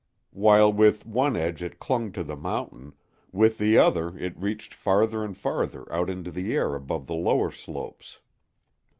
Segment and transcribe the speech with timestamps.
[0.33, 2.93] While with one edge it clung to the mountain,
[3.31, 7.51] with the other it reached farther and farther out into the air above the lower
[7.51, 8.17] slopes.